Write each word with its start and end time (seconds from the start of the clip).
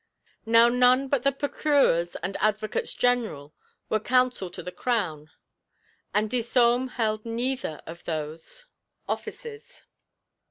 Now 0.47 0.67
none 0.67 1.09
but 1.09 1.21
the 1.21 1.31
Procurors 1.31 2.15
and 2.23 2.35
Advocates 2.37 2.95
General 2.95 3.53
were 3.87 3.99
counsel 3.99 4.49
to 4.49 4.63
the 4.63 4.71
Crown, 4.71 5.29
and 6.11 6.27
Disome 6.27 6.87
held 6.97 7.23
neither 7.23 7.81
of 7.85 8.05
those 8.05 8.65
offices. 9.07 9.85